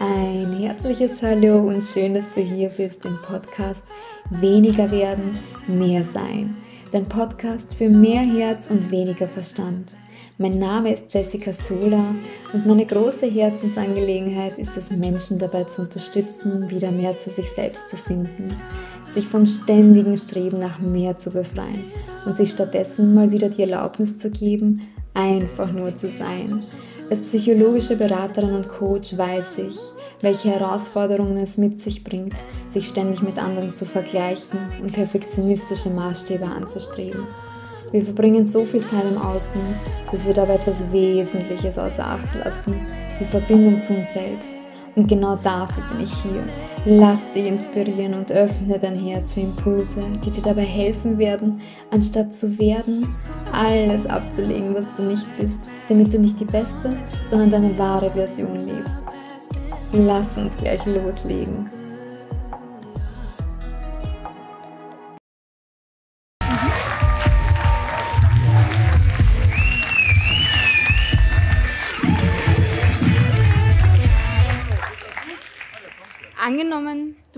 Ein 0.00 0.52
herzliches 0.52 1.22
Hallo 1.22 1.60
und 1.60 1.82
schön, 1.82 2.14
dass 2.14 2.30
du 2.30 2.42
hier 2.42 2.68
bist 2.68 3.06
im 3.06 3.16
Podcast 3.22 3.84
Weniger 4.28 4.90
werden, 4.90 5.38
mehr 5.66 6.04
sein. 6.04 6.56
Dein 6.90 7.08
Podcast 7.08 7.74
für 7.74 7.88
mehr 7.88 8.20
Herz 8.20 8.68
und 8.68 8.90
weniger 8.90 9.28
Verstand. 9.28 9.94
Mein 10.36 10.52
Name 10.52 10.92
ist 10.92 11.14
Jessica 11.14 11.52
Sola 11.52 12.14
und 12.52 12.66
meine 12.66 12.84
große 12.84 13.26
Herzensangelegenheit 13.26 14.58
ist 14.58 14.76
es, 14.76 14.90
Menschen 14.90 15.38
dabei 15.38 15.64
zu 15.64 15.82
unterstützen, 15.82 16.68
wieder 16.68 16.92
mehr 16.92 17.16
zu 17.16 17.30
sich 17.30 17.48
selbst 17.48 17.88
zu 17.88 17.96
finden, 17.96 18.54
sich 19.08 19.26
vom 19.26 19.46
ständigen 19.46 20.18
Streben 20.18 20.58
nach 20.58 20.80
mehr 20.80 21.16
zu 21.16 21.30
befreien 21.30 21.84
und 22.26 22.36
sich 22.36 22.50
stattdessen 22.50 23.14
mal 23.14 23.30
wieder 23.30 23.48
die 23.48 23.62
Erlaubnis 23.62 24.18
zu 24.18 24.30
geben, 24.30 24.82
einfach 25.14 25.72
nur 25.72 25.94
zu 25.94 26.08
sein. 26.08 26.60
Als 27.10 27.20
psychologische 27.20 27.96
Beraterin 27.96 28.54
und 28.54 28.68
Coach 28.68 29.16
weiß 29.16 29.58
ich, 29.58 29.76
welche 30.20 30.50
Herausforderungen 30.50 31.38
es 31.38 31.58
mit 31.58 31.80
sich 31.80 32.02
bringt, 32.02 32.34
sich 32.70 32.88
ständig 32.88 33.22
mit 33.22 33.38
anderen 33.38 33.72
zu 33.72 33.84
vergleichen 33.84 34.58
und 34.80 34.92
perfektionistische 34.92 35.90
Maßstäbe 35.90 36.46
anzustreben. 36.46 37.26
Wir 37.90 38.04
verbringen 38.04 38.46
so 38.46 38.64
viel 38.64 38.84
Zeit 38.84 39.04
im 39.04 39.18
Außen, 39.18 39.60
dass 40.10 40.26
wir 40.26 40.32
dabei 40.32 40.54
etwas 40.54 40.90
Wesentliches 40.92 41.76
außer 41.76 42.06
Acht 42.06 42.34
lassen, 42.34 42.74
die 43.20 43.26
Verbindung 43.26 43.82
zu 43.82 43.92
uns 43.92 44.14
selbst. 44.14 44.62
Und 44.94 45.08
genau 45.08 45.36
dafür 45.36 45.82
bin 45.90 46.04
ich 46.04 46.12
hier. 46.22 46.42
Lass 46.84 47.30
dich 47.30 47.46
inspirieren 47.46 48.14
und 48.14 48.30
öffne 48.30 48.78
dein 48.78 48.98
Herz 48.98 49.34
für 49.34 49.40
Impulse, 49.40 50.02
die 50.24 50.30
dir 50.30 50.42
dabei 50.42 50.64
helfen 50.64 51.16
werden, 51.18 51.60
anstatt 51.90 52.34
zu 52.34 52.58
werden, 52.58 53.08
alles 53.52 54.06
abzulegen, 54.06 54.74
was 54.74 54.92
du 54.94 55.02
nicht 55.02 55.26
bist, 55.38 55.70
damit 55.88 56.12
du 56.12 56.18
nicht 56.18 56.38
die 56.40 56.44
beste, 56.44 56.96
sondern 57.24 57.50
deine 57.50 57.78
wahre 57.78 58.10
Version 58.10 58.66
lebst. 58.66 58.98
Lass 59.92 60.36
uns 60.36 60.56
gleich 60.56 60.84
loslegen. 60.86 61.70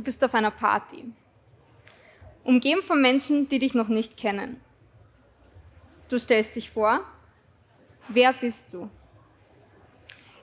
Bist 0.04 0.22
auf 0.24 0.34
einer 0.34 0.50
Party, 0.50 1.12
umgeben 2.44 2.82
von 2.82 3.00
Menschen, 3.00 3.48
die 3.48 3.58
dich 3.58 3.74
noch 3.74 3.88
nicht 3.88 4.16
kennen. 4.16 4.60
Du 6.08 6.18
stellst 6.18 6.54
dich 6.54 6.70
vor, 6.70 7.00
wer 8.08 8.32
bist 8.32 8.72
du? 8.72 8.88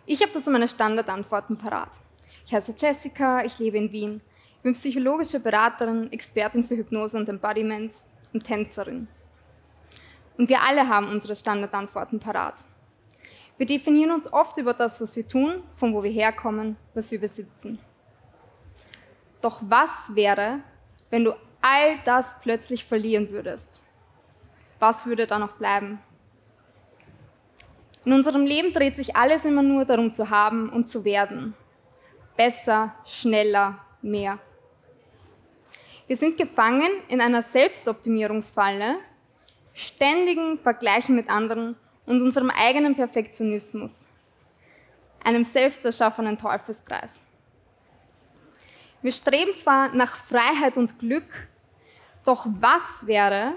Ich 0.05 0.21
habe 0.21 0.31
dazu 0.33 0.51
meine 0.51 0.67
Standardantworten 0.67 1.57
parat. 1.57 1.91
Ich 2.45 2.53
heiße 2.53 2.73
Jessica, 2.75 3.45
ich 3.45 3.59
lebe 3.59 3.77
in 3.77 3.91
Wien. 3.91 4.21
Ich 4.57 4.63
bin 4.63 4.73
psychologische 4.73 5.39
Beraterin, 5.39 6.11
Expertin 6.11 6.63
für 6.63 6.75
Hypnose 6.75 7.17
und 7.17 7.29
Embodiment 7.29 7.93
und 8.33 8.43
Tänzerin. 8.43 9.07
Und 10.37 10.49
wir 10.49 10.61
alle 10.61 10.87
haben 10.87 11.07
unsere 11.07 11.35
Standardantworten 11.35 12.19
parat. 12.19 12.65
Wir 13.57 13.67
definieren 13.67 14.11
uns 14.11 14.31
oft 14.33 14.57
über 14.57 14.73
das, 14.73 14.99
was 14.99 15.15
wir 15.15 15.27
tun, 15.27 15.63
von 15.75 15.93
wo 15.93 16.01
wir 16.01 16.11
herkommen, 16.11 16.77
was 16.95 17.11
wir 17.11 17.19
besitzen. 17.19 17.79
Doch 19.41 19.61
was 19.61 20.15
wäre, 20.15 20.59
wenn 21.09 21.23
du 21.23 21.33
all 21.61 21.97
das 22.05 22.35
plötzlich 22.41 22.85
verlieren 22.85 23.29
würdest? 23.31 23.81
Was 24.79 25.05
würde 25.05 25.27
da 25.27 25.39
noch 25.39 25.53
bleiben? 25.53 25.99
In 28.03 28.13
unserem 28.13 28.45
Leben 28.45 28.73
dreht 28.73 28.95
sich 28.95 29.15
alles 29.15 29.45
immer 29.45 29.61
nur 29.61 29.85
darum 29.85 30.11
zu 30.11 30.29
haben 30.29 30.69
und 30.69 30.87
zu 30.87 31.05
werden. 31.05 31.53
Besser, 32.35 32.95
schneller, 33.05 33.77
mehr. 34.01 34.39
Wir 36.07 36.17
sind 36.17 36.35
gefangen 36.37 36.89
in 37.07 37.21
einer 37.21 37.43
Selbstoptimierungsfalle, 37.43 38.97
ständigen 39.73 40.57
Vergleichen 40.57 41.15
mit 41.15 41.29
anderen 41.29 41.75
und 42.05 42.21
unserem 42.21 42.49
eigenen 42.49 42.95
Perfektionismus, 42.95 44.07
einem 45.23 45.43
selbst 45.43 45.85
erschaffenen 45.85 46.37
Teufelskreis. 46.37 47.21
Wir 49.01 49.11
streben 49.11 49.55
zwar 49.55 49.93
nach 49.95 50.15
Freiheit 50.15 50.77
und 50.77 50.99
Glück, 50.99 51.47
doch 52.23 52.45
was 52.59 53.07
wäre, 53.07 53.55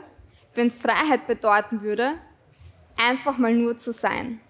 wenn 0.55 0.71
Freiheit 0.71 1.27
bedeuten 1.27 1.83
würde, 1.83 2.15
einfach 2.97 3.37
mal 3.37 3.53
nur 3.53 3.77
zu 3.77 3.93
sein. 3.93 4.41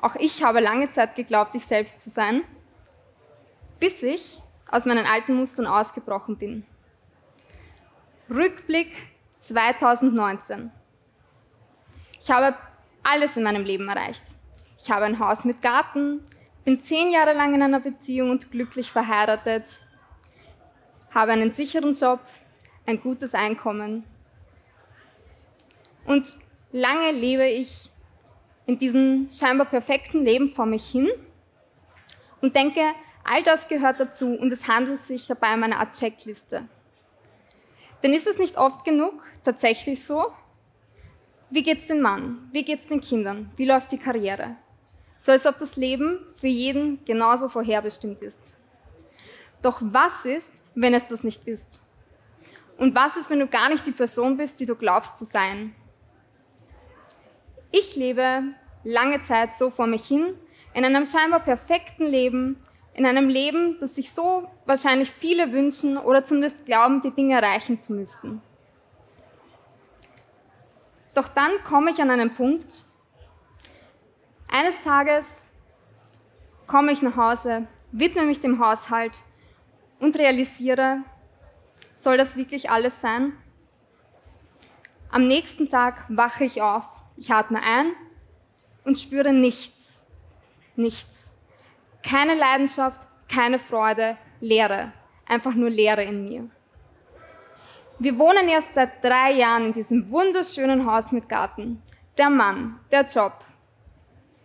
Auch 0.00 0.16
ich 0.16 0.42
habe 0.42 0.60
lange 0.60 0.90
Zeit 0.90 1.14
geglaubt, 1.14 1.54
ich 1.54 1.64
selbst 1.64 2.02
zu 2.02 2.10
sein, 2.10 2.42
bis 3.78 4.02
ich 4.02 4.42
aus 4.70 4.84
meinen 4.84 5.06
alten 5.06 5.34
Mustern 5.34 5.66
ausgebrochen 5.66 6.36
bin. 6.36 6.66
Rückblick 8.28 8.92
2019. 9.34 10.72
Ich 12.20 12.30
habe 12.30 12.56
alles 13.04 13.36
in 13.36 13.44
meinem 13.44 13.64
Leben 13.64 13.88
erreicht. 13.88 14.22
Ich 14.78 14.90
habe 14.90 15.04
ein 15.04 15.20
Haus 15.20 15.44
mit 15.44 15.62
Garten, 15.62 16.26
bin 16.66 16.80
zehn 16.80 17.12
Jahre 17.12 17.32
lang 17.32 17.54
in 17.54 17.62
einer 17.62 17.78
Beziehung 17.78 18.30
und 18.30 18.50
glücklich 18.50 18.90
verheiratet, 18.90 19.78
habe 21.14 21.30
einen 21.30 21.52
sicheren 21.52 21.94
Job, 21.94 22.18
ein 22.86 23.00
gutes 23.00 23.36
Einkommen. 23.36 24.02
Und 26.06 26.36
lange 26.72 27.12
lebe 27.12 27.46
ich 27.46 27.88
in 28.66 28.80
diesem 28.80 29.28
scheinbar 29.30 29.68
perfekten 29.68 30.24
Leben 30.24 30.50
vor 30.50 30.66
mich 30.66 30.84
hin 30.90 31.08
und 32.40 32.56
denke, 32.56 32.82
all 33.22 33.44
das 33.44 33.68
gehört 33.68 34.00
dazu 34.00 34.34
und 34.34 34.52
es 34.52 34.66
handelt 34.66 35.04
sich 35.04 35.28
dabei 35.28 35.54
um 35.54 35.62
eine 35.62 35.78
Art 35.78 35.96
Checkliste. 35.96 36.68
Denn 38.02 38.12
ist 38.12 38.26
es 38.26 38.38
nicht 38.38 38.58
oft 38.58 38.84
genug 38.84 39.22
tatsächlich 39.44 40.04
so? 40.04 40.32
Wie 41.48 41.62
geht's 41.62 41.86
den 41.86 42.00
Mann? 42.00 42.48
Wie 42.50 42.64
geht's 42.64 42.88
den 42.88 43.00
Kindern? 43.00 43.52
Wie 43.56 43.66
läuft 43.66 43.92
die 43.92 43.98
Karriere? 43.98 44.56
So 45.18 45.32
als 45.32 45.46
ob 45.46 45.58
das 45.58 45.76
Leben 45.76 46.18
für 46.32 46.46
jeden 46.46 47.04
genauso 47.04 47.48
vorherbestimmt 47.48 48.22
ist. 48.22 48.54
Doch 49.62 49.78
was 49.80 50.24
ist, 50.24 50.52
wenn 50.74 50.94
es 50.94 51.08
das 51.08 51.24
nicht 51.24 51.46
ist? 51.46 51.80
Und 52.78 52.94
was 52.94 53.16
ist, 53.16 53.30
wenn 53.30 53.40
du 53.40 53.46
gar 53.46 53.68
nicht 53.68 53.86
die 53.86 53.92
Person 53.92 54.36
bist, 54.36 54.60
die 54.60 54.66
du 54.66 54.76
glaubst 54.76 55.18
zu 55.18 55.24
sein? 55.24 55.74
Ich 57.72 57.96
lebe 57.96 58.42
lange 58.84 59.20
Zeit 59.20 59.56
so 59.56 59.70
vor 59.70 59.86
mich 59.86 60.06
hin, 60.06 60.34
in 60.74 60.84
einem 60.84 61.06
scheinbar 61.06 61.40
perfekten 61.40 62.06
Leben, 62.06 62.62
in 62.94 63.06
einem 63.06 63.28
Leben, 63.28 63.78
das 63.80 63.94
sich 63.94 64.12
so 64.12 64.48
wahrscheinlich 64.64 65.10
viele 65.10 65.52
wünschen 65.52 65.98
oder 65.98 66.24
zumindest 66.24 66.64
glauben, 66.64 67.00
die 67.02 67.10
Dinge 67.10 67.34
erreichen 67.34 67.80
zu 67.80 67.92
müssen. 67.92 68.40
Doch 71.14 71.28
dann 71.28 71.50
komme 71.64 71.90
ich 71.90 72.00
an 72.00 72.10
einen 72.10 72.30
Punkt, 72.30 72.84
eines 74.48 74.80
Tages 74.82 75.44
komme 76.66 76.92
ich 76.92 77.02
nach 77.02 77.16
Hause, 77.16 77.66
widme 77.92 78.24
mich 78.24 78.40
dem 78.40 78.58
Haushalt 78.58 79.22
und 79.98 80.16
realisiere, 80.18 80.98
soll 81.98 82.16
das 82.16 82.36
wirklich 82.36 82.70
alles 82.70 83.00
sein? 83.00 83.32
Am 85.10 85.26
nächsten 85.26 85.68
Tag 85.68 86.04
wache 86.08 86.44
ich 86.44 86.60
auf 86.60 86.86
ich 87.16 87.32
atme 87.32 87.62
ein 87.62 87.92
und 88.84 88.98
spüre 88.98 89.32
nichts. 89.32 90.04
Nichts. 90.76 91.34
Keine 92.02 92.34
Leidenschaft, 92.34 93.00
keine 93.28 93.58
Freude, 93.58 94.18
Leere. 94.40 94.92
Einfach 95.26 95.54
nur 95.54 95.70
Leere 95.70 96.04
in 96.04 96.24
mir. 96.24 96.50
Wir 97.98 98.18
wohnen 98.18 98.48
erst 98.48 98.74
seit 98.74 99.02
drei 99.02 99.32
Jahren 99.32 99.66
in 99.66 99.72
diesem 99.72 100.10
wunderschönen 100.10 100.84
Haus 100.84 101.10
mit 101.12 101.28
Garten. 101.28 101.82
Der 102.18 102.28
Mann, 102.28 102.78
der 102.92 103.06
Job, 103.06 103.32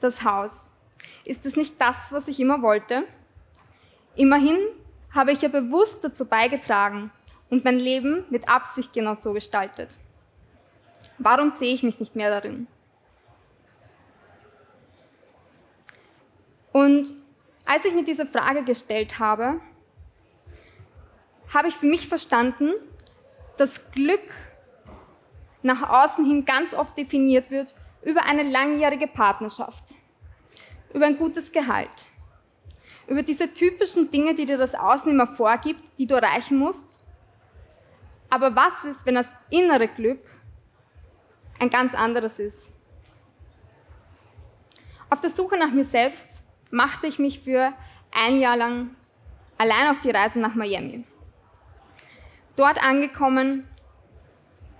das 0.03 0.23
Haus. 0.23 0.71
Ist 1.25 1.45
es 1.45 1.55
nicht 1.55 1.79
das, 1.79 2.11
was 2.11 2.27
ich 2.27 2.39
immer 2.39 2.61
wollte? 2.61 3.03
Immerhin 4.15 4.57
habe 5.13 5.31
ich 5.31 5.41
ja 5.41 5.49
bewusst 5.49 6.03
dazu 6.03 6.25
beigetragen 6.25 7.11
und 7.49 7.65
mein 7.65 7.79
Leben 7.79 8.25
mit 8.29 8.49
Absicht 8.49 8.93
genau 8.93 9.13
so 9.13 9.33
gestaltet. 9.33 9.97
Warum 11.17 11.49
sehe 11.49 11.73
ich 11.73 11.83
mich 11.83 11.99
nicht 11.99 12.15
mehr 12.15 12.29
darin? 12.29 12.67
Und 16.71 17.13
als 17.65 17.85
ich 17.85 17.93
mir 17.93 18.03
diese 18.03 18.25
Frage 18.25 18.63
gestellt 18.63 19.19
habe, 19.19 19.59
habe 21.53 21.67
ich 21.67 21.75
für 21.75 21.85
mich 21.85 22.07
verstanden, 22.07 22.71
dass 23.57 23.81
Glück 23.91 24.21
nach 25.61 25.89
außen 25.89 26.25
hin 26.25 26.45
ganz 26.45 26.73
oft 26.73 26.97
definiert 26.97 27.51
wird 27.51 27.75
über 28.03 28.23
eine 28.23 28.43
langjährige 28.43 29.07
Partnerschaft, 29.07 29.95
über 30.93 31.05
ein 31.05 31.17
gutes 31.17 31.51
Gehalt, 31.51 32.07
über 33.07 33.23
diese 33.23 33.53
typischen 33.53 34.11
Dinge, 34.11 34.35
die 34.35 34.45
dir 34.45 34.57
das 34.57 34.75
Außen 34.75 35.11
immer 35.11 35.27
vorgibt, 35.27 35.81
die 35.97 36.07
du 36.07 36.15
erreichen 36.15 36.57
musst. 36.57 37.03
Aber 38.29 38.55
was 38.55 38.85
ist, 38.85 39.05
wenn 39.05 39.15
das 39.15 39.29
innere 39.49 39.87
Glück 39.87 40.21
ein 41.61 41.69
ganz 41.69 41.93
anderes 41.93 42.39
ist. 42.39 42.73
Auf 45.11 45.21
der 45.21 45.29
Suche 45.29 45.57
nach 45.57 45.71
mir 45.71 45.85
selbst 45.85 46.41
machte 46.71 47.05
ich 47.05 47.19
mich 47.19 47.39
für 47.39 47.71
ein 48.11 48.39
Jahr 48.39 48.57
lang 48.57 48.95
allein 49.59 49.89
auf 49.89 49.99
die 49.99 50.09
Reise 50.09 50.39
nach 50.39 50.55
Miami. 50.55 51.03
Dort 52.55 52.81
angekommen, 52.83 53.67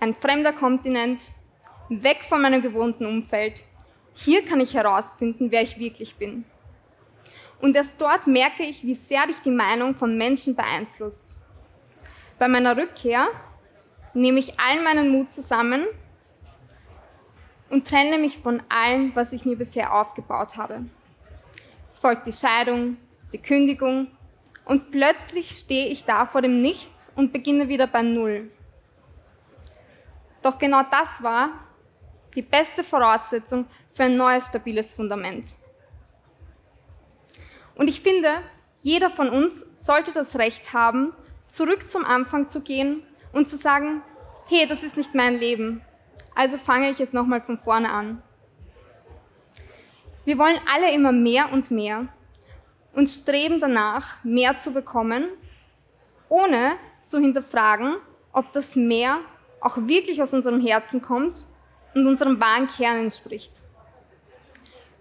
ein 0.00 0.12
fremder 0.12 0.52
Kontinent, 0.52 1.32
weg 1.88 2.24
von 2.24 2.42
meinem 2.42 2.62
gewohnten 2.62 3.06
Umfeld. 3.06 3.64
Hier 4.14 4.44
kann 4.44 4.60
ich 4.60 4.74
herausfinden, 4.74 5.50
wer 5.50 5.62
ich 5.62 5.78
wirklich 5.78 6.16
bin. 6.16 6.44
Und 7.60 7.76
erst 7.76 8.00
dort 8.00 8.26
merke 8.26 8.64
ich, 8.64 8.84
wie 8.84 8.94
sehr 8.94 9.26
dich 9.26 9.38
die 9.40 9.50
Meinung 9.50 9.94
von 9.94 10.18
Menschen 10.18 10.56
beeinflusst. 10.56 11.38
Bei 12.38 12.48
meiner 12.48 12.76
Rückkehr 12.76 13.28
nehme 14.14 14.40
ich 14.40 14.58
all 14.58 14.82
meinen 14.82 15.10
Mut 15.10 15.30
zusammen 15.30 15.86
und 17.70 17.86
trenne 17.86 18.18
mich 18.18 18.36
von 18.36 18.62
allem, 18.68 19.14
was 19.14 19.32
ich 19.32 19.44
mir 19.44 19.56
bisher 19.56 19.94
aufgebaut 19.94 20.56
habe. 20.56 20.84
Es 21.88 22.00
folgt 22.00 22.26
die 22.26 22.32
Scheidung, 22.32 22.96
die 23.32 23.38
Kündigung 23.38 24.08
und 24.64 24.90
plötzlich 24.90 25.50
stehe 25.50 25.86
ich 25.86 26.04
da 26.04 26.26
vor 26.26 26.42
dem 26.42 26.56
Nichts 26.56 27.10
und 27.14 27.32
beginne 27.32 27.68
wieder 27.68 27.86
bei 27.86 28.02
Null. 28.02 28.50
Doch 30.42 30.58
genau 30.58 30.82
das 30.90 31.22
war 31.22 31.50
die 32.34 32.42
beste 32.42 32.82
Voraussetzung 32.82 33.66
für 33.90 34.04
ein 34.04 34.16
neues, 34.16 34.46
stabiles 34.46 34.92
Fundament. 34.92 35.48
Und 37.74 37.88
ich 37.88 38.00
finde, 38.00 38.28
jeder 38.80 39.10
von 39.10 39.28
uns 39.28 39.64
sollte 39.78 40.12
das 40.12 40.36
Recht 40.36 40.72
haben, 40.72 41.12
zurück 41.46 41.90
zum 41.90 42.04
Anfang 42.04 42.48
zu 42.48 42.60
gehen 42.60 43.02
und 43.32 43.48
zu 43.48 43.56
sagen, 43.56 44.02
hey, 44.48 44.66
das 44.66 44.82
ist 44.82 44.96
nicht 44.96 45.14
mein 45.14 45.38
Leben, 45.38 45.82
also 46.34 46.56
fange 46.56 46.90
ich 46.90 46.98
jetzt 46.98 47.14
nochmal 47.14 47.40
von 47.40 47.58
vorne 47.58 47.90
an. 47.90 48.22
Wir 50.24 50.38
wollen 50.38 50.58
alle 50.72 50.92
immer 50.92 51.12
mehr 51.12 51.52
und 51.52 51.70
mehr 51.70 52.08
und 52.94 53.08
streben 53.08 53.60
danach, 53.60 54.22
mehr 54.24 54.58
zu 54.58 54.72
bekommen, 54.72 55.28
ohne 56.28 56.76
zu 57.04 57.18
hinterfragen, 57.18 57.96
ob 58.32 58.52
das 58.52 58.76
Mehr 58.76 59.18
auch 59.60 59.76
wirklich 59.76 60.22
aus 60.22 60.32
unserem 60.32 60.60
Herzen 60.60 61.02
kommt 61.02 61.46
und 61.94 62.06
unserem 62.06 62.40
wahren 62.40 62.66
Kern 62.66 62.98
entspricht. 62.98 63.52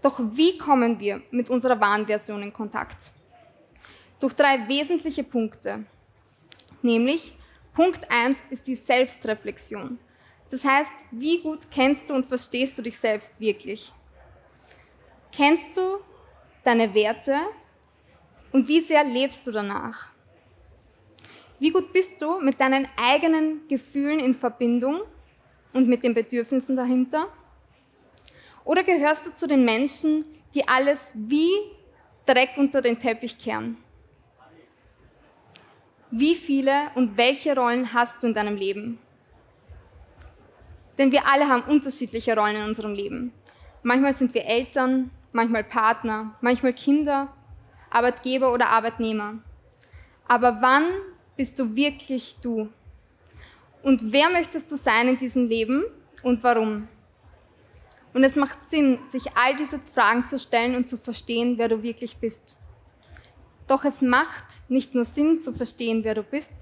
Doch 0.01 0.19
wie 0.19 0.57
kommen 0.57 0.99
wir 0.99 1.21
mit 1.31 1.49
unserer 1.49 1.79
wahren 1.79 2.07
Version 2.07 2.41
in 2.41 2.53
Kontakt? 2.53 3.11
Durch 4.19 4.33
drei 4.33 4.67
wesentliche 4.67 5.23
Punkte. 5.23 5.85
Nämlich, 6.81 7.35
Punkt 7.73 8.09
1 8.09 8.37
ist 8.49 8.67
die 8.67 8.75
Selbstreflexion. 8.75 9.99
Das 10.49 10.65
heißt, 10.65 10.91
wie 11.11 11.41
gut 11.41 11.71
kennst 11.71 12.09
du 12.09 12.13
und 12.13 12.25
verstehst 12.25 12.77
du 12.77 12.81
dich 12.81 12.97
selbst 12.97 13.39
wirklich? 13.39 13.93
Kennst 15.31 15.77
du 15.77 15.99
deine 16.63 16.93
Werte 16.93 17.39
und 18.51 18.67
wie 18.67 18.81
sehr 18.81 19.03
lebst 19.03 19.47
du 19.47 19.51
danach? 19.51 20.07
Wie 21.59 21.69
gut 21.69 21.93
bist 21.93 22.21
du 22.21 22.39
mit 22.41 22.59
deinen 22.59 22.87
eigenen 22.97 23.67
Gefühlen 23.67 24.19
in 24.19 24.33
Verbindung 24.33 25.01
und 25.73 25.87
mit 25.87 26.03
den 26.03 26.13
Bedürfnissen 26.13 26.75
dahinter? 26.75 27.27
Oder 28.63 28.83
gehörst 28.83 29.25
du 29.25 29.33
zu 29.33 29.47
den 29.47 29.65
Menschen, 29.65 30.25
die 30.53 30.67
alles 30.67 31.13
wie 31.15 31.51
Dreck 32.25 32.51
unter 32.57 32.81
den 32.81 32.99
Teppich 32.99 33.37
kehren? 33.37 33.77
Wie 36.11 36.35
viele 36.35 36.91
und 36.95 37.17
welche 37.17 37.55
Rollen 37.55 37.93
hast 37.93 38.21
du 38.21 38.27
in 38.27 38.33
deinem 38.33 38.55
Leben? 38.55 38.99
Denn 40.97 41.11
wir 41.11 41.25
alle 41.25 41.47
haben 41.47 41.63
unterschiedliche 41.63 42.35
Rollen 42.35 42.57
in 42.57 42.63
unserem 42.63 42.93
Leben. 42.93 43.33
Manchmal 43.81 44.13
sind 44.13 44.33
wir 44.33 44.45
Eltern, 44.45 45.09
manchmal 45.31 45.63
Partner, 45.63 46.35
manchmal 46.41 46.73
Kinder, 46.73 47.33
Arbeitgeber 47.89 48.53
oder 48.53 48.67
Arbeitnehmer. 48.69 49.39
Aber 50.27 50.61
wann 50.61 50.85
bist 51.35 51.57
du 51.59 51.75
wirklich 51.75 52.35
du? 52.41 52.69
Und 53.83 54.13
wer 54.13 54.29
möchtest 54.29 54.71
du 54.71 54.75
sein 54.75 55.07
in 55.07 55.17
diesem 55.17 55.47
Leben 55.47 55.83
und 56.23 56.43
warum? 56.43 56.87
Und 58.13 58.23
es 58.23 58.35
macht 58.35 58.63
Sinn, 58.63 58.99
sich 59.07 59.35
all 59.35 59.55
diese 59.55 59.79
Fragen 59.79 60.27
zu 60.27 60.37
stellen 60.37 60.75
und 60.75 60.87
zu 60.87 60.97
verstehen, 60.97 61.57
wer 61.57 61.69
du 61.69 61.81
wirklich 61.81 62.17
bist. 62.17 62.57
Doch 63.67 63.85
es 63.85 64.01
macht 64.01 64.43
nicht 64.67 64.93
nur 64.93 65.05
Sinn 65.05 65.41
zu 65.41 65.53
verstehen, 65.53 66.03
wer 66.03 66.13
du 66.13 66.23
bist, 66.23 66.53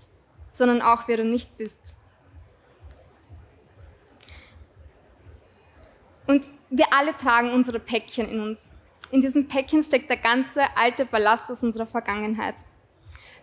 sondern 0.52 0.82
auch, 0.82 1.08
wer 1.08 1.18
du 1.18 1.26
nicht 1.26 1.58
bist. 1.58 1.96
Und 6.28 6.48
wir 6.70 6.94
alle 6.94 7.18
tragen 7.18 7.52
unsere 7.52 7.80
Päckchen 7.80 8.30
in 8.30 8.40
uns. 8.40 8.70
In 9.10 9.22
diesem 9.22 9.48
Päckchen 9.48 9.82
steckt 9.82 10.10
der 10.10 10.18
ganze 10.18 10.62
alte 10.78 11.06
Ballast 11.06 11.50
aus 11.50 11.64
unserer 11.64 11.88
Vergangenheit. 11.88 12.56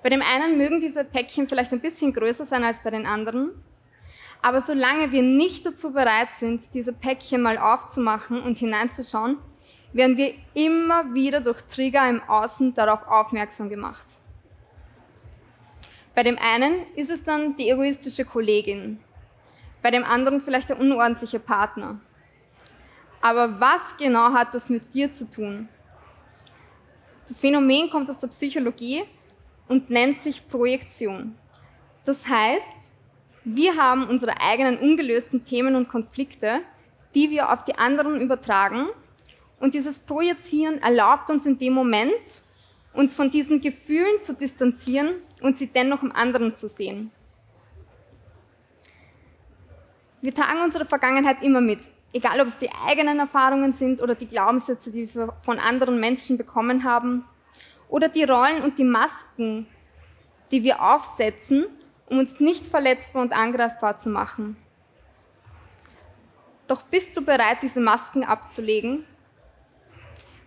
Bei 0.03 0.09
dem 0.09 0.23
einen 0.23 0.59
mögen 0.59 0.81
diese 0.81 1.05
Päckchen 1.05 1.49
vielleicht 1.49 1.73
ein 1.73 1.81
bisschen 1.81 2.13
größer 2.13 2.45
sein 2.45 2.65
als 2.65 2.83
bei 2.83 2.91
den 2.91 3.07
anderen, 3.07 3.51
aber 4.43 4.61
solange 4.61 5.11
wir 5.13 5.23
nicht 5.23 5.67
dazu 5.67 5.93
bereit 5.93 6.33
sind, 6.35 6.73
diese 6.75 6.93
Päckchen 6.93 7.43
mal 7.43 7.59
aufzumachen 7.59 8.41
und 8.43 8.59
hineinzuschauen, 8.59 9.39
werden 9.93 10.17
wir 10.17 10.35
immer 10.55 11.15
wieder 11.15 11.41
durch 11.41 11.63
Trigger 11.63 12.09
im 12.09 12.23
Außen 12.23 12.75
darauf 12.75 13.07
aufmerksam 13.09 13.69
gemacht. 13.69 14.07
Bei 16.15 16.23
dem 16.23 16.39
einen 16.39 16.87
ist 16.95 17.11
es 17.11 17.25
dann 17.25 17.57
die 17.57 17.71
egoistische 17.71 18.25
Kollegin, 18.25 19.01
bei 19.83 19.91
dem 19.91 20.05
anderen 20.05 20.41
vielleicht 20.41 20.69
der 20.69 20.79
unordentliche 20.79 21.41
Partner. 21.41 22.01
Aber 23.21 23.59
was 23.61 23.97
genau 23.97 24.33
hat 24.33 24.55
das 24.55 24.69
mit 24.69 24.95
dir 24.95 25.13
zu 25.13 25.31
tun? 25.31 25.69
Das 27.29 27.41
Phänomen 27.41 27.91
kommt 27.91 28.09
aus 28.09 28.21
der 28.21 28.29
Psychologie 28.29 29.03
und 29.69 29.91
nennt 29.91 30.23
sich 30.23 30.49
Projektion. 30.49 31.37
Das 32.05 32.27
heißt, 32.29 32.91
wir 33.45 33.77
haben 33.77 34.09
unsere 34.09 34.41
eigenen 34.41 34.79
ungelösten 34.79 35.45
Themen 35.45 35.77
und 35.77 35.89
Konflikte, 35.89 36.61
die 37.15 37.31
wir 37.31 37.53
auf 37.53 37.65
die 37.65 37.77
anderen 37.77 38.21
übertragen. 38.21 38.87
Und 39.61 39.75
dieses 39.75 39.99
Projizieren 39.99 40.83
erlaubt 40.83 41.31
uns 41.31 41.47
in 41.47 41.59
dem 41.59 41.73
Moment, 41.73 42.43
uns 42.93 43.15
von 43.15 43.31
diesen 43.31 43.61
Gefühlen 43.61 44.21
zu 44.23 44.35
distanzieren 44.35 45.15
und 45.41 45.59
sie 45.59 45.67
dennoch 45.69 46.03
im 46.03 46.13
anderen 46.13 46.55
zu 46.55 46.69
sehen. 46.69 47.11
Wir 50.21 50.35
tragen 50.35 50.61
unsere 50.65 50.85
Vergangenheit 50.85 51.43
immer 51.43 51.61
mit, 51.61 51.81
egal 52.13 52.41
ob 52.41 52.49
es 52.49 52.57
die 52.57 52.71
eigenen 52.73 53.19
Erfahrungen 53.19 53.73
sind 53.73 54.01
oder 54.01 54.15
die 54.15 54.27
Glaubenssätze, 54.27 54.91
die 54.91 55.15
wir 55.15 55.35
von 55.41 55.59
anderen 55.59 56.01
Menschen 56.01 56.37
bekommen 56.37 56.85
haben, 56.85 57.25
oder 57.89 58.09
die 58.09 58.25
Rollen 58.25 58.63
und 58.63 58.79
die 58.79 58.85
Masken, 58.85 59.67
die 60.51 60.63
wir 60.63 60.83
aufsetzen, 60.83 61.67
um 62.07 62.19
uns 62.19 62.41
nicht 62.41 62.67
verletzbar 62.67 63.23
und 63.23 63.33
angreifbar 63.33 63.97
zu 63.97 64.11
machen. 64.11 64.57
Doch 66.69 66.83
bist 66.83 67.17
du 67.17 67.23
bereit, 67.23 67.59
diese 67.63 67.81
Masken 67.81 68.25
abzulegen? 68.25 69.05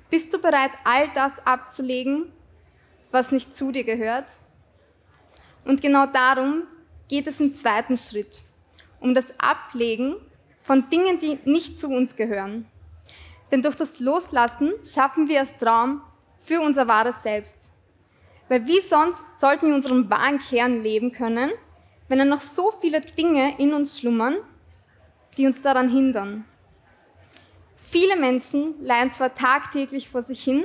Bist 0.10 0.34
du 0.34 0.40
bereit, 0.40 0.72
all 0.84 1.10
das 1.14 1.46
abzulegen, 1.46 2.32
was 3.12 3.32
nicht 3.32 3.56
zu 3.56 3.72
dir 3.72 3.84
gehört? 3.84 4.38
Und 5.66 5.82
genau 5.82 6.08
darum 6.08 6.64
geht 7.08 7.28
es 7.28 7.40
im 7.40 7.54
zweiten 7.54 7.96
Schritt, 7.96 8.42
um 9.00 9.14
das 9.14 9.40
Ablegen 9.40 10.16
von 10.62 10.90
Dingen, 10.90 11.20
die 11.20 11.40
nicht 11.46 11.80
zu 11.80 11.88
uns 11.90 12.16
gehören. 12.16 12.66
Denn 13.52 13.62
durch 13.62 13.76
das 13.76 14.00
Loslassen 14.00 14.74
schaffen 14.84 15.28
wir 15.28 15.38
erst 15.38 15.64
Raum 15.66 16.02
für 16.40 16.62
unser 16.62 16.88
wahres 16.88 17.22
Selbst. 17.22 17.70
Weil 18.48 18.66
wie 18.66 18.82
sonst 18.82 19.40
sollten 19.40 19.68
wir 19.68 19.76
unseren 19.76 20.10
wahren 20.10 20.40
Kern 20.40 20.82
leben 20.82 21.12
können, 21.12 21.52
wenn 22.08 22.18
dann 22.18 22.30
noch 22.30 22.42
so 22.42 22.72
viele 22.72 23.02
Dinge 23.02 23.60
in 23.60 23.74
uns 23.74 24.00
schlummern, 24.00 24.38
die 25.38 25.46
uns 25.46 25.62
daran 25.62 25.90
hindern. 25.90 26.46
Viele 27.76 28.16
Menschen 28.16 28.74
leiden 28.84 29.12
zwar 29.12 29.36
tagtäglich 29.36 30.10
vor 30.10 30.24
sich 30.24 30.44
hin, 30.44 30.64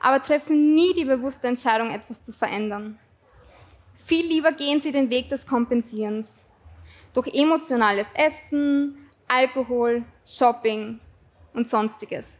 aber 0.00 0.22
treffen 0.22 0.74
nie 0.74 0.92
die 0.94 1.04
bewusste 1.04 1.46
Entscheidung, 1.46 1.90
etwas 1.90 2.24
zu 2.24 2.32
verändern. 2.32 2.98
Viel 3.94 4.26
lieber 4.26 4.52
gehen 4.52 4.80
sie 4.80 4.90
den 4.90 5.10
Weg 5.10 5.28
des 5.28 5.46
Kompensierens. 5.46 6.42
Durch 7.12 7.28
emotionales 7.34 8.08
Essen, 8.14 8.98
Alkohol, 9.28 10.04
Shopping 10.24 10.98
und 11.54 11.68
sonstiges. 11.68 12.39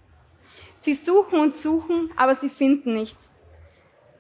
Sie 0.81 0.95
suchen 0.95 1.39
und 1.39 1.55
suchen, 1.55 2.11
aber 2.17 2.35
sie 2.35 2.49
finden 2.49 2.95
nichts. 2.95 3.31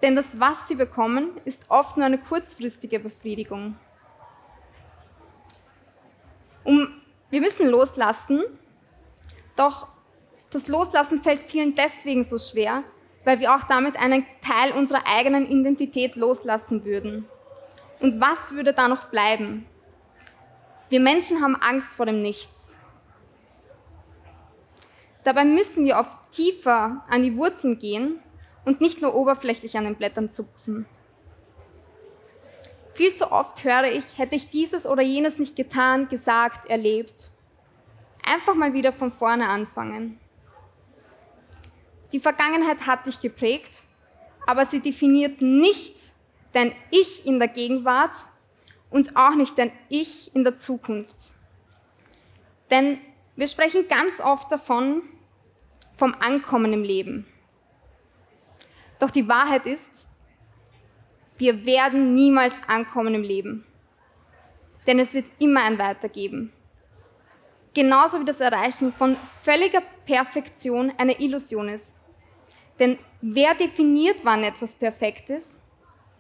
Denn 0.02 0.14
das, 0.14 0.38
was 0.38 0.68
sie 0.68 0.74
bekommen, 0.74 1.30
ist 1.46 1.64
oft 1.70 1.96
nur 1.96 2.04
eine 2.04 2.18
kurzfristige 2.18 3.00
Befriedigung. 3.00 3.76
Um, 6.62 7.00
wir 7.30 7.40
müssen 7.40 7.66
loslassen, 7.66 8.42
doch 9.56 9.88
das 10.50 10.68
Loslassen 10.68 11.22
fällt 11.22 11.42
vielen 11.42 11.74
deswegen 11.74 12.24
so 12.24 12.36
schwer, 12.36 12.84
weil 13.24 13.40
wir 13.40 13.54
auch 13.54 13.64
damit 13.64 13.96
einen 13.96 14.26
Teil 14.42 14.72
unserer 14.72 15.06
eigenen 15.06 15.46
Identität 15.48 16.14
loslassen 16.14 16.84
würden. 16.84 17.26
Und 18.00 18.20
was 18.20 18.52
würde 18.52 18.74
da 18.74 18.86
noch 18.86 19.06
bleiben? 19.06 19.64
Wir 20.90 21.00
Menschen 21.00 21.40
haben 21.40 21.56
Angst 21.56 21.94
vor 21.94 22.04
dem 22.04 22.18
Nichts. 22.18 22.76
Dabei 25.24 25.44
müssen 25.44 25.84
wir 25.84 25.96
oft 25.96 26.16
tiefer 26.32 27.04
an 27.08 27.22
die 27.22 27.36
Wurzeln 27.36 27.78
gehen 27.78 28.20
und 28.64 28.80
nicht 28.80 29.02
nur 29.02 29.14
oberflächlich 29.14 29.76
an 29.76 29.84
den 29.84 29.96
Blättern 29.96 30.30
zupfen. 30.30 30.86
Viel 32.94 33.14
zu 33.14 33.30
oft 33.30 33.64
höre 33.64 33.84
ich, 33.84 34.18
hätte 34.18 34.34
ich 34.34 34.50
dieses 34.50 34.86
oder 34.86 35.02
jenes 35.02 35.38
nicht 35.38 35.56
getan, 35.56 36.08
gesagt, 36.08 36.68
erlebt. 36.68 37.30
Einfach 38.22 38.54
mal 38.54 38.74
wieder 38.74 38.92
von 38.92 39.10
vorne 39.10 39.48
anfangen. 39.48 40.18
Die 42.12 42.20
Vergangenheit 42.20 42.86
hat 42.86 43.06
dich 43.06 43.20
geprägt, 43.20 43.84
aber 44.46 44.66
sie 44.66 44.80
definiert 44.80 45.40
nicht 45.40 45.94
dein 46.52 46.74
Ich 46.90 47.24
in 47.24 47.38
der 47.38 47.48
Gegenwart 47.48 48.26
und 48.90 49.16
auch 49.16 49.34
nicht 49.34 49.58
dein 49.58 49.72
Ich 49.88 50.34
in 50.34 50.44
der 50.44 50.56
Zukunft. 50.56 51.32
Denn 52.70 52.98
wir 53.40 53.46
sprechen 53.46 53.88
ganz 53.88 54.20
oft 54.20 54.52
davon, 54.52 55.00
vom 55.96 56.14
Ankommen 56.20 56.74
im 56.74 56.82
Leben. 56.82 57.26
Doch 58.98 59.10
die 59.10 59.28
Wahrheit 59.28 59.64
ist, 59.64 60.06
wir 61.38 61.64
werden 61.64 62.12
niemals 62.14 62.54
ankommen 62.66 63.14
im 63.14 63.22
Leben. 63.22 63.64
Denn 64.86 64.98
es 64.98 65.14
wird 65.14 65.24
immer 65.38 65.62
ein 65.62 65.78
Weitergeben. 65.78 66.52
Genauso 67.72 68.20
wie 68.20 68.26
das 68.26 68.42
Erreichen 68.42 68.92
von 68.92 69.16
völliger 69.40 69.80
Perfektion 70.04 70.92
eine 70.98 71.18
Illusion 71.18 71.70
ist. 71.70 71.94
Denn 72.78 72.98
wer 73.22 73.54
definiert, 73.54 74.18
wann 74.22 74.44
etwas 74.44 74.76
perfekt 74.76 75.30
ist 75.30 75.62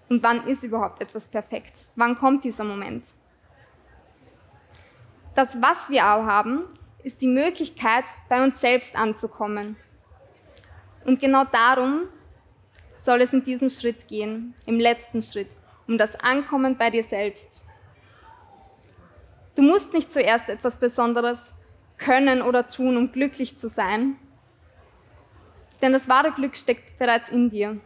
und 0.08 0.22
wann 0.22 0.46
ist 0.46 0.64
überhaupt 0.64 1.02
etwas 1.02 1.28
perfekt? 1.28 1.86
Wann 1.96 2.16
kommt 2.16 2.44
dieser 2.44 2.64
Moment? 2.64 3.08
Das, 5.34 5.60
was 5.60 5.90
wir 5.90 6.06
auch 6.06 6.24
haben, 6.24 6.64
ist 7.04 7.20
die 7.20 7.28
Möglichkeit, 7.28 8.04
bei 8.28 8.42
uns 8.42 8.60
selbst 8.60 8.96
anzukommen. 8.96 9.76
Und 11.04 11.20
genau 11.20 11.44
darum 11.44 12.08
soll 12.96 13.22
es 13.22 13.32
in 13.32 13.42
diesem 13.42 13.70
Schritt 13.70 14.06
gehen, 14.08 14.54
im 14.66 14.78
letzten 14.78 15.22
Schritt, 15.22 15.48
um 15.88 15.98
das 15.98 16.16
Ankommen 16.16 16.76
bei 16.76 16.90
dir 16.90 17.04
selbst. 17.04 17.64
Du 19.54 19.62
musst 19.62 19.92
nicht 19.92 20.12
zuerst 20.12 20.48
etwas 20.48 20.76
Besonderes 20.78 21.54
können 21.96 22.42
oder 22.42 22.66
tun, 22.66 22.96
um 22.96 23.12
glücklich 23.12 23.58
zu 23.58 23.68
sein, 23.68 24.16
denn 25.82 25.92
das 25.92 26.08
wahre 26.08 26.32
Glück 26.32 26.56
steckt 26.56 26.98
bereits 26.98 27.30
in 27.30 27.48
dir. 27.50 27.80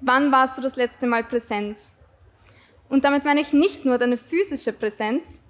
Wann 0.00 0.32
warst 0.32 0.56
du 0.56 0.62
das 0.62 0.76
letzte 0.76 1.06
Mal 1.06 1.24
präsent? 1.24 1.90
Und 2.88 3.04
damit 3.04 3.24
meine 3.24 3.40
ich 3.40 3.52
nicht 3.52 3.84
nur 3.84 3.98
deine 3.98 4.16
physische 4.16 4.72
Präsenz, 4.72 5.42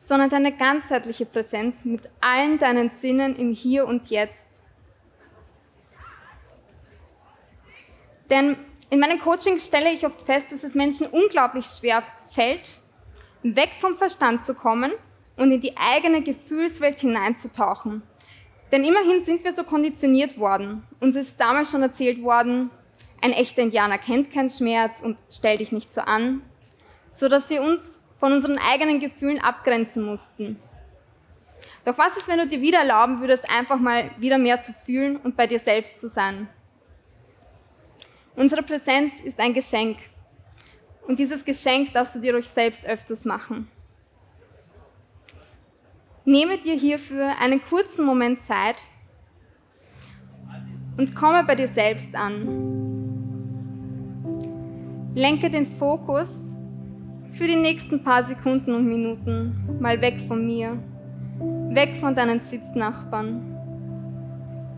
sondern 0.00 0.30
deine 0.30 0.56
ganzheitliche 0.56 1.26
Präsenz 1.26 1.84
mit 1.84 2.08
allen 2.20 2.58
deinen 2.58 2.88
Sinnen 2.88 3.36
im 3.36 3.52
Hier 3.52 3.86
und 3.86 4.08
Jetzt. 4.08 4.62
Denn 8.30 8.56
in 8.88 8.98
meinen 8.98 9.20
Coachings 9.20 9.66
stelle 9.66 9.92
ich 9.92 10.04
oft 10.06 10.22
fest, 10.22 10.50
dass 10.50 10.64
es 10.64 10.74
Menschen 10.74 11.06
unglaublich 11.06 11.66
schwer 11.66 12.02
fällt, 12.28 12.80
weg 13.42 13.70
vom 13.78 13.94
Verstand 13.94 14.44
zu 14.44 14.54
kommen 14.54 14.92
und 15.36 15.52
in 15.52 15.60
die 15.60 15.76
eigene 15.76 16.22
Gefühlswelt 16.22 16.98
hineinzutauchen. 16.98 18.02
Denn 18.72 18.84
immerhin 18.84 19.24
sind 19.24 19.44
wir 19.44 19.52
so 19.52 19.64
konditioniert 19.64 20.38
worden. 20.38 20.84
Uns 20.98 21.14
ist 21.16 21.38
damals 21.38 21.70
schon 21.70 21.82
erzählt 21.82 22.22
worden, 22.22 22.70
ein 23.20 23.32
echter 23.32 23.62
Indianer 23.62 23.98
kennt 23.98 24.32
keinen 24.32 24.48
Schmerz 24.48 25.02
und 25.02 25.18
stell 25.30 25.58
dich 25.58 25.72
nicht 25.72 25.92
so 25.92 26.00
an, 26.00 26.42
so 27.10 27.28
dass 27.28 27.50
wir 27.50 27.62
uns 27.62 27.99
von 28.20 28.32
unseren 28.32 28.58
eigenen 28.58 29.00
Gefühlen 29.00 29.40
abgrenzen 29.40 30.04
mussten. 30.04 30.60
Doch 31.84 31.96
was 31.96 32.16
ist, 32.16 32.28
wenn 32.28 32.38
du 32.38 32.46
dir 32.46 32.60
wieder 32.60 32.80
erlauben 32.80 33.20
würdest, 33.20 33.48
einfach 33.50 33.80
mal 33.80 34.10
wieder 34.18 34.38
mehr 34.38 34.60
zu 34.60 34.72
fühlen 34.72 35.16
und 35.16 35.36
bei 35.36 35.46
dir 35.46 35.58
selbst 35.58 36.00
zu 36.00 36.08
sein? 36.08 36.48
Unsere 38.36 38.62
Präsenz 38.62 39.20
ist 39.20 39.40
ein 39.40 39.54
Geschenk. 39.54 39.98
Und 41.08 41.18
dieses 41.18 41.44
Geschenk 41.44 41.92
darfst 41.92 42.14
du 42.14 42.20
dir 42.20 42.32
durch 42.32 42.48
selbst 42.48 42.86
öfters 42.86 43.24
machen. 43.24 43.68
Nehme 46.24 46.58
dir 46.58 46.74
hierfür 46.74 47.38
einen 47.40 47.62
kurzen 47.64 48.04
Moment 48.04 48.42
Zeit 48.42 48.76
und 50.96 51.16
komme 51.16 51.42
bei 51.44 51.54
dir 51.54 51.68
selbst 51.68 52.14
an. 52.14 52.68
Lenke 55.14 55.50
den 55.50 55.66
Fokus 55.66 56.56
für 57.32 57.46
die 57.46 57.56
nächsten 57.56 58.02
paar 58.02 58.22
Sekunden 58.22 58.74
und 58.74 58.86
Minuten 58.86 59.78
mal 59.80 60.00
weg 60.00 60.20
von 60.20 60.44
mir, 60.44 60.78
weg 61.70 61.96
von 61.96 62.14
deinen 62.14 62.40
Sitznachbarn. 62.40 63.56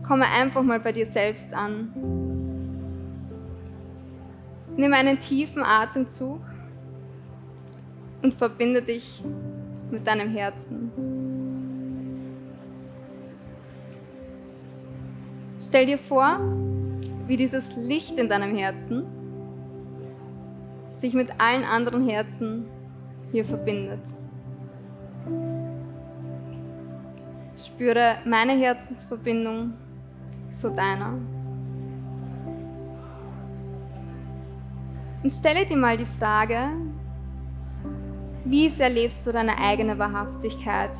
Komme 0.07 0.25
einfach 0.25 0.63
mal 0.63 0.79
bei 0.79 0.91
dir 0.91 1.05
selbst 1.05 1.53
an. 1.53 1.91
Nimm 4.75 4.93
einen 4.93 5.19
tiefen 5.19 5.63
Atemzug 5.63 6.41
und 8.21 8.33
verbinde 8.33 8.81
dich 8.81 9.23
mit 9.91 10.07
deinem 10.07 10.29
Herzen. 10.29 10.91
Stell 15.59 15.85
dir 15.85 15.97
vor, 15.97 16.39
wie 17.27 17.37
dieses 17.37 17.75
Licht 17.75 18.17
in 18.17 18.27
deinem 18.27 18.55
Herzen 18.55 19.05
sich 21.03 21.13
mit 21.13 21.37
allen 21.37 21.65
anderen 21.65 22.07
Herzen 22.07 22.65
hier 23.33 23.43
verbindet. 23.43 23.99
Spüre 27.57 28.19
meine 28.23 28.53
Herzensverbindung 28.53 29.73
zu 30.55 30.71
deiner. 30.71 31.19
Und 35.21 35.29
stelle 35.29 35.65
dir 35.65 35.75
mal 35.75 35.97
die 35.97 36.05
Frage, 36.05 36.69
wie 38.45 38.69
sehr 38.69 38.89
lebst 38.89 39.27
du 39.27 39.33
deine 39.33 39.57
eigene 39.57 39.99
Wahrhaftigkeit? 39.99 40.95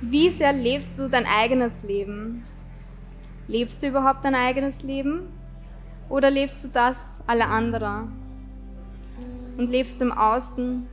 Wie 0.00 0.30
sehr 0.30 0.54
lebst 0.54 0.98
du 0.98 1.10
dein 1.10 1.26
eigenes 1.26 1.82
Leben? 1.82 2.44
Lebst 3.46 3.82
du 3.82 3.88
überhaupt 3.88 4.24
dein 4.24 4.34
eigenes 4.34 4.82
Leben? 4.82 5.43
Oder 6.08 6.30
lebst 6.30 6.64
du 6.64 6.68
das 6.68 7.22
aller 7.26 7.48
anderer? 7.48 8.08
Und 9.56 9.70
lebst 9.70 10.02
im 10.02 10.12
Außen, 10.12 10.86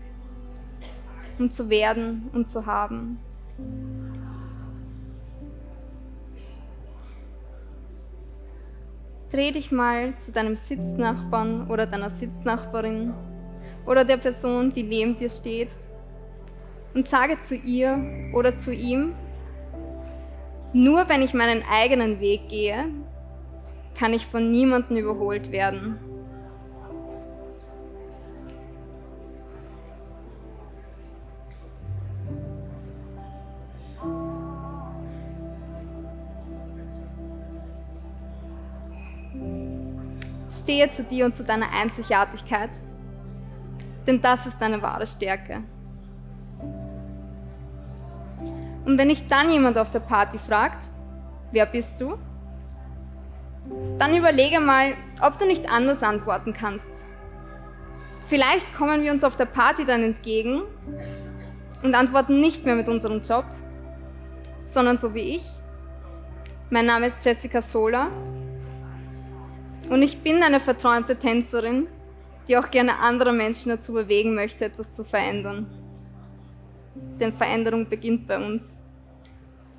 um 1.39 1.51
zu 1.51 1.69
werden 1.69 2.29
und 2.33 2.47
zu 2.49 2.65
haben? 2.65 3.19
Dreh 9.31 9.51
dich 9.51 9.71
mal 9.71 10.15
zu 10.17 10.31
deinem 10.31 10.55
Sitznachbarn 10.55 11.69
oder 11.69 11.85
deiner 11.85 12.09
Sitznachbarin 12.09 13.13
oder 13.85 14.03
der 14.03 14.17
Person, 14.17 14.73
die 14.73 14.83
neben 14.83 15.17
dir 15.17 15.29
steht 15.29 15.69
und 16.93 17.07
sage 17.07 17.39
zu 17.39 17.55
ihr 17.55 18.31
oder 18.33 18.57
zu 18.57 18.73
ihm, 18.73 19.13
nur 20.73 21.07
wenn 21.09 21.21
ich 21.21 21.33
meinen 21.33 21.63
eigenen 21.63 22.19
Weg 22.19 22.49
gehe, 22.49 22.85
kann 23.97 24.13
ich 24.13 24.25
von 24.25 24.49
niemandem 24.49 24.97
überholt 24.97 25.51
werden. 25.51 25.99
Stehe 40.51 40.89
zu 40.91 41.03
dir 41.03 41.25
und 41.25 41.35
zu 41.35 41.43
deiner 41.43 41.71
Einzigartigkeit, 41.71 42.81
denn 44.05 44.21
das 44.21 44.45
ist 44.45 44.61
deine 44.61 44.81
wahre 44.81 45.07
Stärke. 45.07 45.63
Und 48.85 48.97
wenn 48.97 49.09
dich 49.09 49.27
dann 49.27 49.49
jemand 49.49 49.77
auf 49.77 49.89
der 49.89 49.99
Party 49.99 50.37
fragt, 50.37 50.91
wer 51.51 51.65
bist 51.65 51.99
du? 52.01 52.17
Dann 53.97 54.15
überlege 54.15 54.59
mal, 54.59 54.93
ob 55.21 55.37
du 55.37 55.45
nicht 55.45 55.69
anders 55.69 56.03
antworten 56.03 56.53
kannst. 56.53 57.05
Vielleicht 58.21 58.73
kommen 58.73 59.03
wir 59.03 59.11
uns 59.11 59.23
auf 59.23 59.35
der 59.35 59.45
Party 59.45 59.85
dann 59.85 60.03
entgegen 60.03 60.63
und 61.83 61.95
antworten 61.95 62.39
nicht 62.39 62.65
mehr 62.65 62.75
mit 62.75 62.87
unserem 62.87 63.21
Job, 63.21 63.45
sondern 64.65 64.97
so 64.97 65.13
wie 65.13 65.35
ich. 65.35 65.43
Mein 66.69 66.85
Name 66.85 67.07
ist 67.07 67.23
Jessica 67.25 67.61
Sola 67.61 68.09
und 69.89 70.01
ich 70.01 70.19
bin 70.19 70.41
eine 70.41 70.59
verträumte 70.59 71.17
Tänzerin, 71.17 71.87
die 72.47 72.57
auch 72.57 72.71
gerne 72.71 72.97
andere 72.99 73.33
Menschen 73.33 73.69
dazu 73.69 73.93
bewegen 73.93 74.35
möchte, 74.35 74.65
etwas 74.65 74.93
zu 74.93 75.03
verändern. 75.03 75.67
Denn 77.19 77.33
Veränderung 77.33 77.87
beginnt 77.89 78.27
bei 78.27 78.37
uns. 78.37 78.81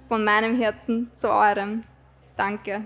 Von 0.09 0.25
meinem 0.25 0.59
Herzen 0.59 1.11
zu 1.13 1.31
eurem. 1.31 1.83
Danke. 2.37 2.83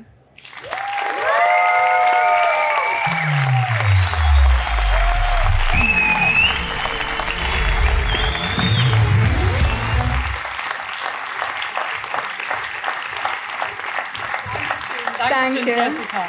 Dankeschön, 15.57 15.83
Danke. 15.83 15.97
Jessica. 15.97 16.27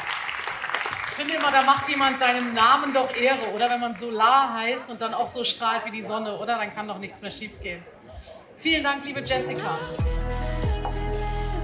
Ich 1.08 1.14
finde 1.14 1.34
immer, 1.36 1.52
da 1.52 1.64
macht 1.64 1.90
jemand 1.90 2.18
seinem 2.18 2.54
Namen 2.54 2.94
doch 2.94 3.16
Ehre, 3.16 3.54
oder? 3.56 3.70
Wenn 3.70 3.80
man 3.80 3.94
Solar 3.96 4.54
heißt 4.54 4.92
und 4.92 5.02
dann 5.02 5.14
auch 5.14 5.28
so 5.28 5.44
strahlt 5.44 5.86
wie 5.86 5.92
die 5.92 6.02
Sonne, 6.02 6.38
oder? 6.38 6.58
Dann 6.58 6.74
kann 6.74 6.88
doch 6.88 7.00
nichts 7.00 7.22
mehr 7.22 7.32
schiefgehen. 7.32 7.84
Vielen 8.58 8.84
Dank, 8.84 9.04
liebe 9.06 9.22
Jessica. 9.22 9.78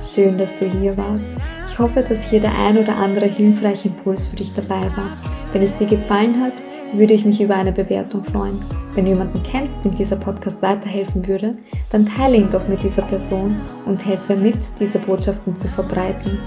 Schön, 0.02 0.38
dass 0.38 0.56
du 0.56 0.66
hier 0.66 0.98
warst. 0.98 1.28
Ich 1.68 1.80
hoffe, 1.80 2.02
dass 2.02 2.30
hier 2.30 2.40
der 2.40 2.54
ein 2.56 2.78
oder 2.78 2.96
andere 2.98 3.26
hilfreiche 3.26 3.88
Impuls 3.88 4.28
für 4.28 4.36
dich 4.36 4.52
dabei 4.54 4.92
war. 4.96 5.18
Wenn 5.54 5.62
es 5.62 5.74
dir 5.76 5.88
gefallen 5.88 6.44
hat, 6.44 6.54
würde 6.92 7.14
ich 7.14 7.26
mich 7.26 7.42
über 7.42 7.56
eine 7.56 7.72
Bewertung 7.72 8.24
freuen. 8.24 8.64
Wenn 8.94 9.06
du 9.06 9.12
jemanden 9.12 9.42
kennst, 9.44 9.86
dem 9.86 9.96
dieser 9.96 10.18
Podcast 10.18 10.62
weiterhelfen 10.62 11.28
würde, 11.28 11.56
dann 11.90 12.06
teile 12.06 12.38
ihn 12.38 12.50
doch 12.50 12.68
mit 12.68 12.84
dieser 12.84 13.02
Person 13.04 13.62
und 13.86 14.06
helfe 14.06 14.36
mit, 14.36 14.80
diese 14.80 15.00
Botschaften 15.00 15.56
zu 15.56 15.68
verbreiten. 15.68 16.40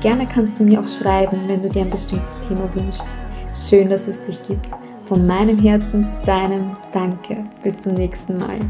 Gerne 0.00 0.26
kannst 0.26 0.58
du 0.58 0.64
mir 0.64 0.80
auch 0.80 0.86
schreiben, 0.86 1.46
wenn 1.46 1.60
du 1.60 1.68
dir 1.68 1.82
ein 1.82 1.90
bestimmtes 1.90 2.38
Thema 2.48 2.74
wünschst. 2.74 3.04
Schön, 3.54 3.90
dass 3.90 4.08
es 4.08 4.22
dich 4.22 4.40
gibt. 4.42 4.68
Von 5.04 5.26
meinem 5.26 5.58
Herzen 5.58 6.08
zu 6.08 6.22
deinem 6.22 6.72
Danke. 6.90 7.44
Bis 7.62 7.80
zum 7.80 7.92
nächsten 7.94 8.38
Mal. 8.38 8.60